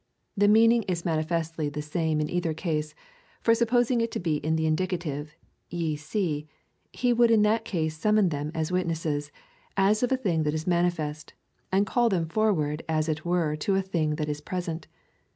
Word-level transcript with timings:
The 0.35 0.47
meaning 0.47 0.81
is 0.87 1.05
mani 1.05 1.21
festly 1.21 1.71
the 1.71 1.83
same 1.83 2.19
in 2.19 2.27
either 2.27 2.55
case, 2.55 2.95
for 3.43 3.53
supposing 3.53 4.01
it 4.01 4.09
to 4.13 4.19
be 4.19 4.39
the 4.39 4.65
in 4.67 4.75
dicative 4.75 5.27
{ye 5.69 5.95
see,) 5.95 6.47
he 6.91 7.13
would 7.13 7.29
in 7.29 7.43
that 7.43 7.65
case 7.65 7.99
summon 7.99 8.29
them 8.29 8.51
as 8.55 8.71
witnesses— 8.71 9.29
as 9.91 10.01
of 10.01 10.11
a 10.11 10.17
thing 10.17 10.41
that 10.41 10.55
is 10.55 10.65
manifest, 10.65 11.35
and 11.71 11.85
call 11.85 12.09
them 12.09 12.27
for 12.27 12.51
ward 12.51 12.81
as 12.89 13.07
it 13.07 13.25
were 13.25 13.55
to 13.57 13.75
a 13.75 13.83
thing 13.83 14.15
that 14.15 14.27
is 14.27 14.41
present. 14.41 14.87